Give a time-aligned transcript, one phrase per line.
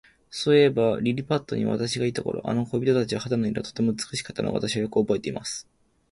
[0.31, 5.69] そういえば、リリパットに私がいた頃、あの小人たちの肌の色は、とても美しかったのを、私はよくおぼえています。